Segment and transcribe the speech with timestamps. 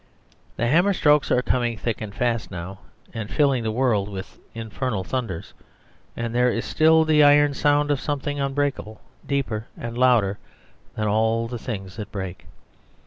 [0.55, 5.03] The hammer strokes are coming thick and fast now;* and filling the world with infernal
[5.03, 5.53] thunders;
[6.17, 10.39] and there is still the iron sound of something unbreakable deeper and louder
[10.95, 12.47] than all the things that break.